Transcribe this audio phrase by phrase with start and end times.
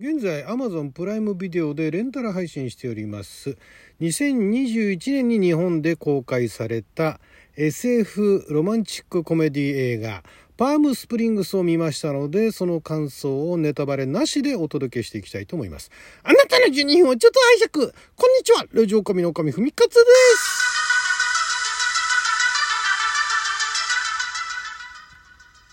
[0.00, 3.58] 現在 Amazon プライムビデオでレンタル配信しております。
[4.00, 7.18] 2021年に日本で公開された
[7.56, 10.22] SF ロマンチックコメディ映画
[10.56, 15.90] パームスプリングスを見ましたのでその感想をネタバレなしでお届けしていきたいと思います。
[16.22, 17.92] あなたの12分をちょっと拝借。
[18.14, 18.66] こんにちは。
[18.72, 20.68] ラジオ神の神ふみかつです。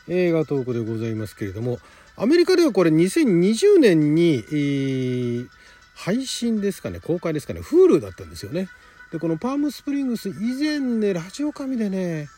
[0.07, 1.77] 映画トークでございますけれども
[2.17, 5.47] アメリカではこれ2020年に、えー、
[5.95, 8.69] 配信ですかね公開ですかね Hulu だったんですよね
[9.11, 12.29] でこのパームスプリングス以前ねラジオ神でね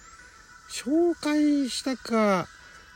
[0.70, 2.48] 紹介したか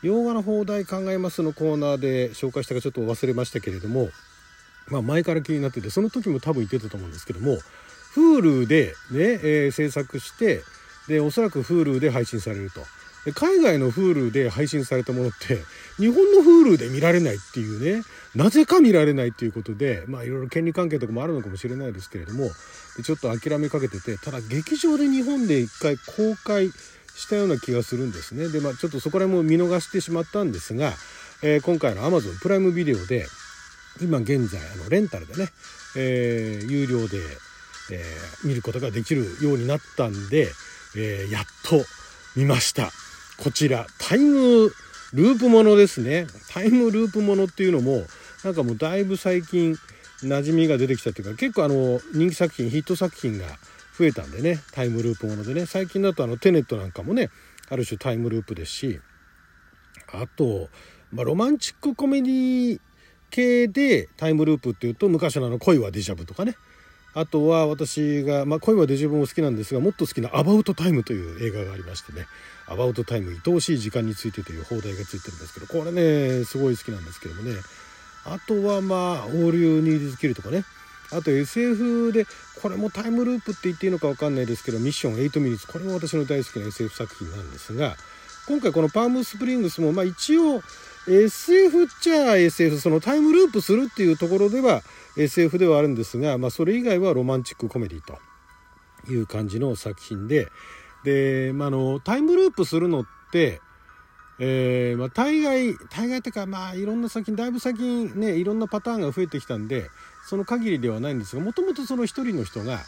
[0.02, 4.08] 洋画の放題考えますのコーナーで紹介したかちょっと忘れましたけれども
[4.88, 7.58] まあ前から気になっててその時も多分言ってたと思うんですけども
[8.16, 10.62] Hulu でね、えー、制作して
[11.06, 12.80] でおそらく Hulu で配信されると。
[13.30, 15.58] 海外の Hulu で配信されたものって
[15.96, 18.02] 日本の Hulu で見られないっていうね
[18.34, 22.50] なぜか見られないっていうことでまあいろいろ権利関係とかもあるのかもしれないですけれども
[23.04, 26.70] ちょっと諦めかけててただ劇場で日本で一回公開
[27.14, 30.92] したような気がするんですねでまあちょっとそこら辺も見逃してしまったんですが、
[31.42, 33.26] えー、今回の Amazon プライムビデオで
[34.00, 35.50] 今現在あのレンタルでね、
[35.96, 37.18] えー、有料で、
[37.92, 40.50] えー、見ることができるようになったんで、
[40.96, 41.84] えやっと
[42.34, 42.90] 見ました。
[43.38, 44.72] こちらタイム
[45.12, 46.26] ループものですね。
[46.50, 48.04] タイムループものっていうのも
[48.44, 49.76] なんかもうだいぶ最近
[50.22, 53.46] 馴染みが出てきたっていうか結構あの人気作品ヒット作品が
[53.98, 55.66] 増えたんでねタイムループものでね。
[55.66, 57.30] 最近だとあのテネットなんかもね
[57.68, 59.00] ある種タイムループですし
[60.12, 60.68] あと、
[61.10, 62.80] まあ、ロマンチックコメディ
[63.30, 66.56] 系でタイムループっていうと昔のあの恋はデジャブとかね。
[67.14, 72.26] あとは私が、まあ、恋はデジャブも好きなんですがもっと好きなアバウトタイムという映画がありましてね。
[72.66, 77.54] アバウトタイム愛おしい時間についてという放題がついてるんですけどこれねすごい好きなんですけどもね。
[78.24, 80.64] あとはまあ「オール・ユー・ニーズ・キル」とかね。
[81.10, 82.26] あと SF で
[82.62, 87.96] これもタイムループって言っていいのか分かんないですけど「ミッション8ミニッツ」これも私の大好きな SF 作品なんですが
[88.46, 90.62] 今回この「パームスプリングスも」まあ一応
[91.08, 94.82] SF っちゃ SF そのタイムループするっていうところでは
[95.16, 98.18] SF ではあるんですが、まあ、それ以外はロマンチックコメディと
[99.10, 100.48] いう感じの作品で
[101.04, 103.60] で、まあ、のタイムループするのって、
[104.38, 109.90] えーまあ、大概大概っていうかまあいろんな作品だいぶ最近ねいろんなパターンが増えてきたんで
[110.28, 112.78] その限りではないんですがもともとその一人の人が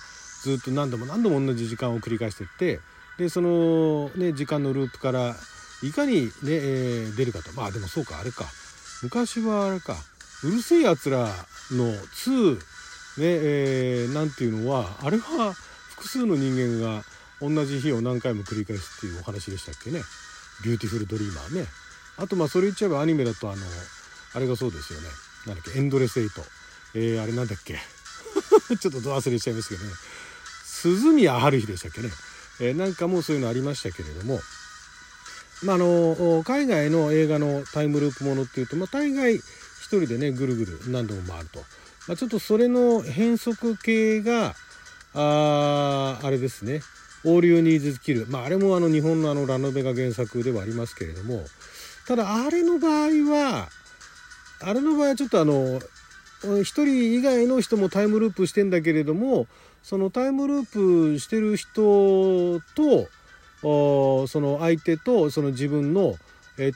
[0.43, 2.81] ずっと何度も何度も同じ時間を繰り返してって
[3.19, 5.35] でその、ね、時間のループから
[5.83, 7.53] いかにね、えー、出るかと。
[7.53, 8.45] まあでもそうかあれか。
[9.03, 9.97] 昔はあれか。
[10.43, 11.27] うる星やつら
[11.73, 15.55] の2ねえー、なんていうのはあれは
[15.91, 17.05] 複数の人間が
[17.41, 20.01] 同じ日を何回も繰り返すっていうお話でしたっけね。
[20.65, 21.67] ビューティフルドリーマーね。
[22.17, 23.63] あとまあそれ言っちゃえばアニメだとあの
[24.35, 25.09] あれがそうですよね。
[25.47, 26.43] なんだっけエンドレスエイト
[26.95, 27.79] えー、あれなんだっけ。
[28.79, 29.93] ちょっとど忘れしちゃいますけどね。
[30.65, 32.11] 鈴宮春日でしたっけね、
[32.61, 34.41] えー、なんかもうそういうのありましたけれども。
[35.65, 39.43] まあ、あの海外の映画のタイムループものっていうと、まあ、大概一
[39.89, 41.61] 人でねぐるぐる何度も回ると、
[42.09, 44.55] まあ、ちょっとそれの変則系が
[45.15, 46.81] ああれですね
[47.25, 51.45] 「オールユーニーズ・キル」まああれもあの日本のあのラノベが原作ではありますけれども。
[52.07, 53.69] ただあれの場合は
[54.61, 55.81] あれの場合はちょっとあの
[56.63, 59.47] 一人以外の人もタイムループしてんだけれども
[59.83, 63.09] そのタイムループしてる人と
[63.65, 66.17] その相手とその自分の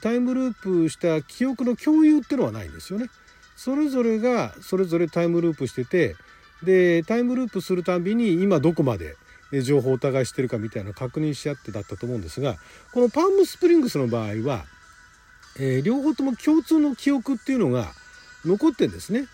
[0.01, 3.09] タイムループした記憶の共有っていうのはないんですよね。
[3.55, 6.15] それぞれがそれぞれタイムループしてて
[6.63, 9.15] でタイムループするたびに今どこまで
[9.63, 12.55] 情報をお互いしてるかみたいな確認し合ってだったと思うんですが
[12.93, 14.65] このパームスプリングスの場合は、
[15.57, 17.91] えー、両方とも共通の記憶っていうのが
[18.45, 19.27] 残ってんですね。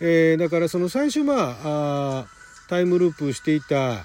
[0.00, 2.26] えー、だからその最初まあ
[2.68, 4.04] タイムループしていた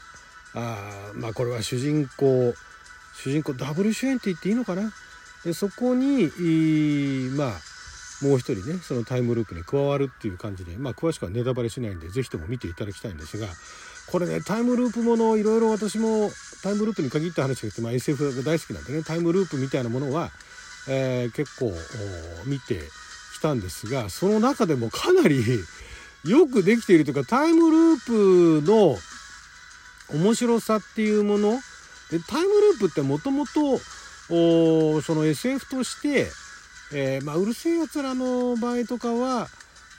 [0.53, 2.53] あまあこれは主人公
[3.23, 4.91] 主人公ダブル主演って言っていいのかな？
[5.43, 6.29] でそこに
[7.35, 7.51] まあ
[8.21, 13.47] もう一人ねそのタイムループに加わるっていう感じでまあ詳しくはネタバレしないんで是非とも見ていただきたいんですが
[14.11, 16.31] これねタイムループものいろいろ私も
[16.63, 20.31] タイムループに限った話が言って、まあ、SF が大好きなんでねタイムループみたいなものは、
[20.89, 21.71] えー、結構
[22.45, 22.79] 見て
[23.35, 25.43] きたんですがその中でもかなり
[26.25, 28.97] よくできているというかタイムループの
[30.09, 31.59] 面白さっていうもの
[32.11, 33.79] でタイムループってもともと
[34.29, 36.27] その SF として、
[36.93, 39.47] えー、まあ、うるせえやつらの場合とかは、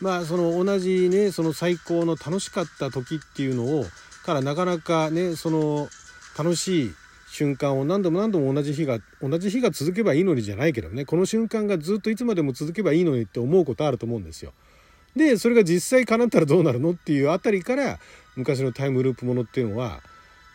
[0.01, 3.85] まあ、その同じねその最高の楽しかった時っていうのを
[4.29, 5.89] からなかなかねその
[6.37, 6.95] 楽しい
[7.31, 14.53] 瞬間を何度も何度も同じ日が同じ日が続けばいいのにじゃないけどねこの瞬間がずっといつまでも続けばいいのにって思うことあると思うんですよ。
[15.17, 17.99] でそれが実際叶ったらどうなるのっていうあたりから
[18.37, 20.01] 昔のタイムループものっていうのは、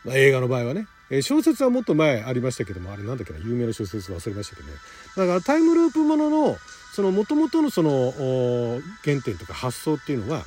[0.04, 4.74] まあ、映画の場合はねえ小説はもっと前ありましたけどもあれなんだっけな有名な小説忘れましたけどね。
[5.16, 6.56] だからタイムループものの
[6.94, 10.44] その元々のその原点とか発想っていうのは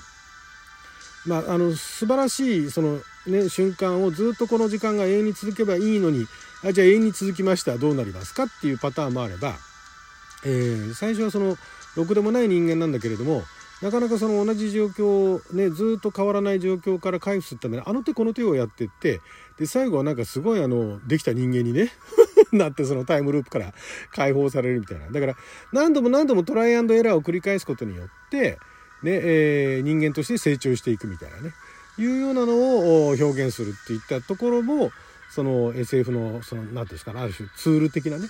[1.25, 6.25] まああの素晴らしいそのね瞬間をずっとこの時間が永遠に続けばいいのに
[6.63, 9.55] あじゃあ永遠に続きましたどうなりますかっていうパターンもあれば、
[10.45, 11.57] えー、最初はその
[11.95, 13.43] ろくでもない人間なんだけれども
[13.81, 19.21] なかなかその同じ状況ねずっと変わらない状況から回復するためにあの手この手をやってって
[19.59, 21.91] で最後はなんかすごいあのできた人間にね
[22.51, 23.73] なってそのタイムループから
[24.13, 25.09] 解放されるみたいな。
[25.09, 25.37] だから
[25.71, 28.59] 何度も何度もトライアンドエラーを繰り返すことによって
[29.03, 31.53] ねえー、人間として成長していくみたいなね。
[31.99, 34.91] いうようなのを表現するっていったところも
[35.31, 38.27] その SF のその何て言うんですかねある種ツール的なね、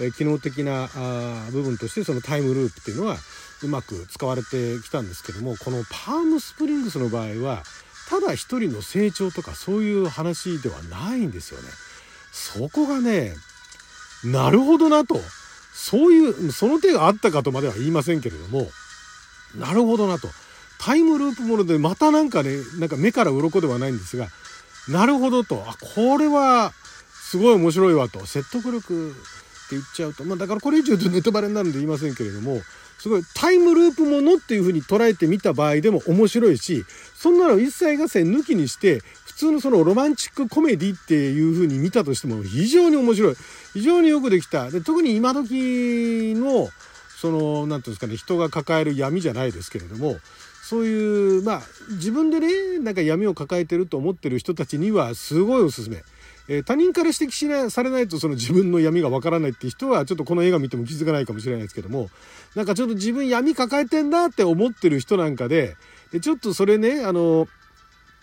[0.00, 3.16] え機能的なあ部分としてそのタイムループっていうのは
[3.62, 7.62] うまく使われてきたんですけどもこのパームスプリングスの場合は
[8.08, 11.68] ただ一人の成長とかそういう話ではないんですよね。
[12.32, 13.34] そこがね
[14.24, 15.20] なるほどなと。
[15.74, 18.66] そういうその手があったかとまでは言いませんけれども
[19.56, 20.28] なるほどなと。
[20.78, 24.28] タイムループものでまたなんかねなんか目から鱗ではないんですが
[24.88, 25.64] なるほどと。
[25.66, 26.72] あこれは
[27.12, 28.24] すごい面白いわと。
[28.26, 29.12] 説得力っ
[29.68, 30.24] て言っちゃうと。
[30.24, 32.60] まあだからこれ以上言うとネタバレになるんで言いませんけれども
[32.98, 36.84] すごいタイムループものっていう風に捉えてみた場合でも面白いし
[37.14, 43.34] そんなの一切合切抜きにして普通のそのロマンチックコメディっていう風に見たとしても非常に面白い
[43.74, 46.68] 非常によくできたで特に今時の
[47.20, 50.16] その何て言うんですかね人が抱える闇じゃないですけれども
[50.62, 56.02] そういうまあ自分でねなんか闇を抱えてると思ってる人たちにはすごいおすすめ。
[56.48, 62.08] えー、他人から指摘しなされないとその自分の闇がわからないっていう人はちょっとこの映画見ても気づかないかもしれないですけども
[62.54, 65.76] なんかちょっと自分闇抱えてんなって思ってる人なんかで
[66.12, 67.48] でちょっとそれねあの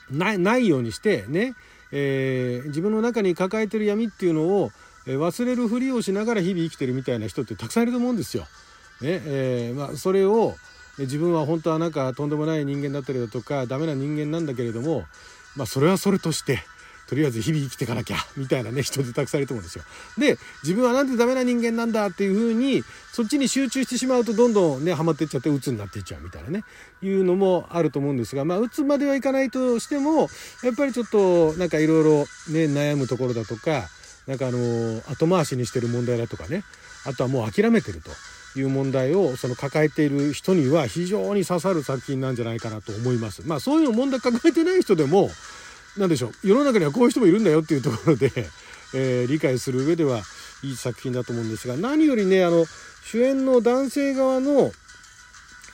[0.10, 1.54] ないようにしてね、
[1.92, 4.72] えー、自分の中に抱えてる闇っていうのを
[5.06, 8.44] 忘れるふりをしながら日々生きてるみたいな人ってたくさんいると思うんですよ。
[9.02, 10.56] ねえー、まあ、それを
[10.98, 15.06] 自分は本当はなんかとんでもない人間だったりだとかダメな人間なんだけれども、
[15.56, 16.64] まあ、それはそれとして
[17.07, 19.83] とりあえず日々生きていかなきゃみたいなね人でたくさんいると思うんですよ。
[20.17, 26.63] で自分はなんでダメな人間なんだっていうふうにそっちに集中してしまうとどんどんねハマっていっちゃって鬱になっていっちゃうみたいなね
[27.01, 30.29] いうのもあると思うんですがまあ鬱まではいかないとしても
[30.63, 32.11] やっぱりちょっとなんかいろいろ
[32.51, 33.83] ね悩むところだとか
[34.27, 36.63] なんかあの後回しにしてる問題だとかね
[37.05, 38.11] あとはもう諦めてると。
[38.55, 43.41] いう問題をその抱えている人には非常に刺さる作品なんじゃないかなと思います。
[43.45, 45.29] まあそういう問題抱えてない人でも
[45.98, 46.31] 何でしょう。
[46.44, 48.31] 世の中にはこういう人もいるんだよっていうところで、
[48.95, 50.22] えー、理解する上では
[50.63, 52.66] いい作品だと思うんですが何よりねあの
[53.04, 54.72] 主演の男性側の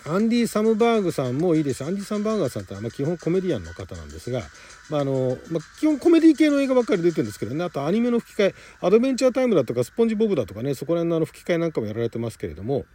[0.07, 1.83] アンディ・サムバーグさんもいいです。
[1.83, 4.41] アンディ・サムバーガーさんってのは、ま、基本コメディアンの方なんですが、
[4.89, 7.63] まああのまあ、基本コメディ系の映画ばっかり出てるんですけどね。
[7.63, 12.85] あとアニメの吹き替えアドベンチャータイムだとかスポンジボブだとかねそこら辺のあの吹き替えなんかもやられてますけれども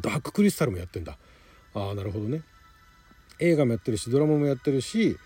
[0.00, 1.16] ダーククリスタルもやってんだ。
[1.74, 2.42] ああなるほどね。
[3.40, 5.16] 映画もやってるしドラマもやってるし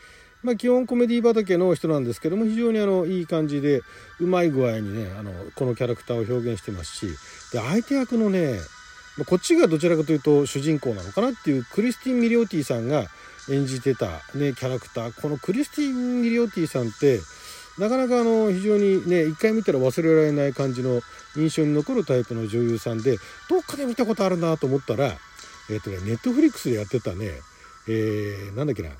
[0.42, 3.82] まあ、基本コメディ畑の人なんですけども非常にあのいい感じで
[4.20, 7.06] うまい具合にねあのこのキャラクターを表現してますし
[7.52, 8.58] で相手役のね
[9.26, 13.06] こっちがどちらかというと主人公なのかなっていうクリスティン・ミリオティさんが
[13.50, 15.20] 演じてた、ね、キャラクター。
[15.20, 17.20] このクリスティン・ミリオティさんって
[17.78, 21.00] なかなかあの非常にね一回見たら忘れられない感じの
[21.36, 23.16] 印象に残るタイプの女優さんで
[23.48, 25.12] どっかで見たことあるなと思ったら
[25.70, 27.30] えっ、とねネットフリックスでやってたね
[27.88, 28.90] えー、なんだっけな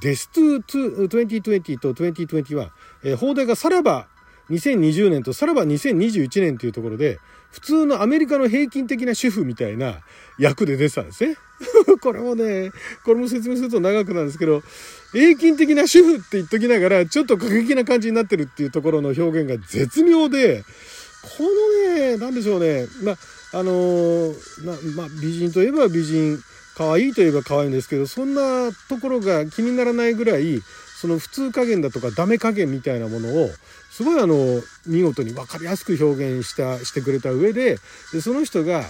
[0.00, 2.70] デストゥ2020と2021、
[3.04, 4.08] えー、放題がさらば
[4.50, 7.18] 2020年とさらば2021年というところで、
[7.50, 10.00] 普通のアメリカの平均的な主婦みたいな
[10.38, 11.36] 役で出てたんですね。
[12.02, 12.70] これもね、
[13.04, 14.62] これも説明すると長くなるんですけど、
[15.12, 20.64] 平均的な主婦って言っときながら、ちょっと過激な感じになってるっていうところの表現が絶妙で、
[21.22, 23.16] このね、なんでしょうね、まあ、
[23.58, 26.38] あのー、まあ、美人といえば美人、
[26.76, 30.60] 可愛いといえば可愛いんですけどそんなところが気にならないぐらい
[31.00, 33.50] その普通加減だとかダメ加減みたいなものを
[33.90, 34.36] すごいあの
[34.86, 37.76] 見事に分かりやすく表現したしてくれた上で
[38.12, 38.84] でその人が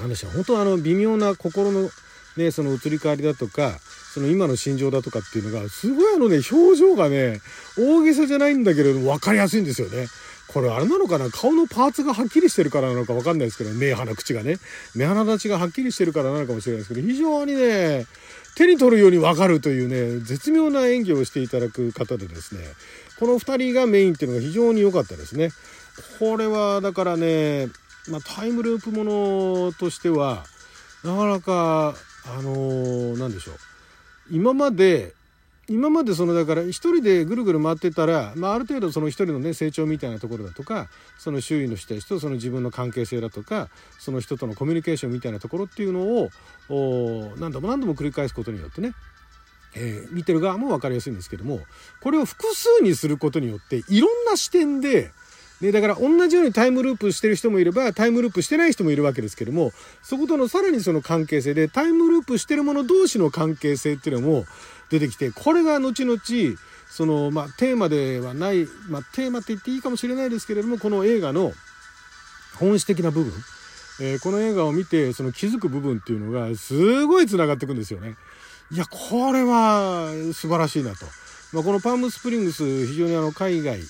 [0.00, 1.90] 何でしょう本当あの微妙な心の
[2.36, 3.78] ねその移り変わりだとか
[4.12, 7.40] その今の心情だとかっていうのがすごいあのね表情がね
[7.78, 10.06] 大げさじゃないんだけれども分かりやすいんですよね。
[10.48, 11.30] これあれなのかな？
[11.30, 14.58] 顔のパーツがはっきりしてるからなのか分かんないですけど目鼻口がね。
[14.94, 18.06] 目鼻立ちがはっきりしてるからなのかもしれないですけど非常にね
[18.54, 22.60] 手に取るように分かるというね絶妙な演技をしていただく方でですね
[23.18, 25.50] この2人がメインっていうのが非常に良かったですね。
[26.18, 27.68] これはだからね、
[28.08, 30.44] まあ、タイムループものとしては
[31.04, 31.94] なかなか
[32.26, 33.54] あの何でしょう。
[34.30, 35.14] 今まで
[35.68, 43.68] 今までそのだから一人でぐるぐる回ってたら、まあ、ある程度その一人のね成長みたいなところだとかその周囲の人たちとその自分の関係性だとか
[43.98, 48.92] その人とのコミュニケーションみたいなところっていうのを何度も何度も繰り返すことによってね
[49.76, 51.58] えー、見てる側も分かりやすいんですけども
[52.00, 55.10] これを複数にすることによっていろんな視点で
[55.64, 64.44] でだから同じようにタイムループしてる人もいればタイムループしてない人もいるわけですけどもそことのさらにその関係性でタイムループしてる者同士の関係性っていうのも
[64.90, 66.20] 出てきてこれが後々
[66.90, 71.52] その、まあ、テーマではない、まあ、テーマって言っていいかもしれないですけれどもこの映画の
[72.58, 73.32] 本質的な部分、
[74.02, 78.16] えー、この映画を見てその気づく部分っていうのがすごいつながっていくんですよね。
[78.70, 81.06] いやこれは素晴らしいなと。
[81.54, 83.80] まあ、このパームスプリングス非常にあの海外、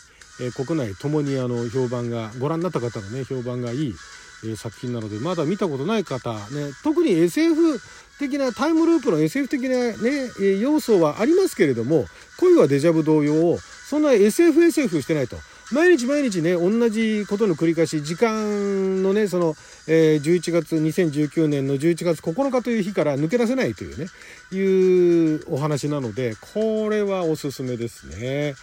[0.41, 3.95] え、国内ともにあの評判がご覧になった方のね評判がいい、
[4.47, 7.81] え、作品なのでまだ見たことない方ね特に SF
[8.19, 9.95] 的なタイムループの SF 的なね
[10.41, 12.07] え要素はありますけれども
[12.39, 15.37] 恋はデジャブ同様そんな SFSF してないと。
[15.73, 19.55] 毎日毎日ね同じことの繰り返し時間のねその、
[19.89, 24.07] えー、11月2019年の11月9日という日から抜け出せないというね
[24.53, 28.55] いうお話なのでこれはおすすめですね。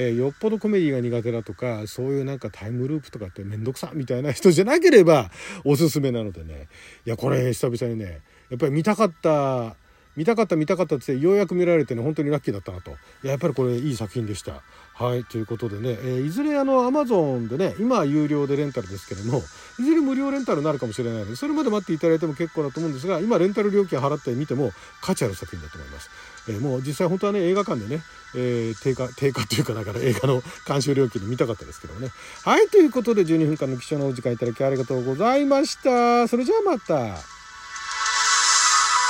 [0.00, 5.30] えー、よっぽどコメディが苦手だとかそういうなんかタイムループとかって面倒くさみたいな人じゃなければ
[5.64, 6.68] おすすめなのでね
[7.04, 9.74] いやこれ久々にねやっぱり見たかった
[10.16, 14.62] 見たかった見たかったってようやく見られてね本当にラッキーだったなとやっぱりこれいい作品でした。
[14.94, 19.42] はいということでね、えー、いずれあのアマゾンでね今は有料でレンタルですけども
[19.78, 26.10] いずれ無料レンタルになるかもしれないのでそれまで待っていただいても結構だと思うんですが今レンタル料金払ってみても価値ある作品だと思います。
[26.48, 28.02] えー、もう実際本当はね映画館でね、
[28.34, 32.08] えー、定価定価というかだから映画の監修料金で見たかったですけどもね
[32.44, 37.37] はいということで12分間の貴重なお時間いただきありがとうございましたそれじゃあまた。